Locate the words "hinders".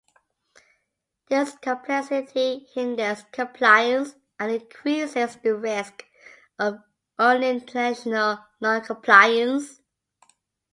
2.73-3.23